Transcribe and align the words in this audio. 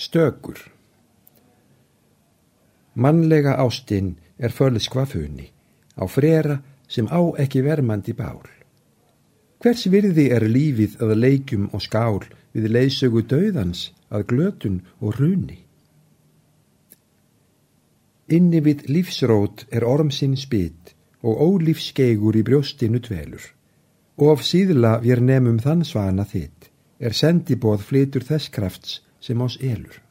Stökur 0.00 0.58
Mannlega 2.94 3.58
ástinn 3.60 4.14
er 4.38 4.52
fölskva 4.58 5.02
funni, 5.04 5.50
á 6.00 6.08
frera 6.08 6.56
sem 6.88 7.10
á 7.12 7.20
ekki 7.44 7.60
vermandi 7.66 8.14
bál. 8.16 8.40
Hvers 9.60 9.82
virði 9.92 10.24
er 10.36 10.46
lífið 10.54 10.94
að 11.04 11.12
leikjum 11.24 11.66
og 11.76 11.84
skál 11.84 12.22
við 12.54 12.70
leiðsögu 12.76 13.24
döðans 13.32 13.82
að 14.08 14.24
glötun 14.32 14.78
og 15.04 15.18
hruni? 15.18 15.58
Inni 18.38 18.64
við 18.70 18.86
lífsrót 18.94 19.66
er 19.68 19.84
ormsinn 19.84 20.38
spytt 20.46 20.94
og 21.20 21.44
ólífskeigur 21.44 22.40
í 22.40 22.46
brjóstinu 22.48 23.04
dvelur. 23.04 23.44
Og 24.16 24.32
af 24.38 24.48
síðla 24.48 24.96
við 25.04 25.26
nefnum 25.28 25.60
þann 25.60 25.84
svana 25.92 26.24
þitt 26.24 26.72
er 27.04 27.20
sendiboð 27.22 27.84
flitur 27.92 28.24
þess 28.32 28.48
krafts 28.56 28.98
sem 29.20 29.42
ás 29.42 29.56
elur. 29.60 30.09